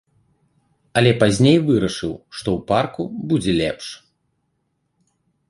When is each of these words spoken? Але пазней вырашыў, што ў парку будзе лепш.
Але 1.01 1.11
пазней 1.23 1.57
вырашыў, 1.67 2.13
што 2.39 2.47
ў 2.57 2.67
парку 2.73 3.03
будзе 3.29 3.53
лепш. 3.61 3.87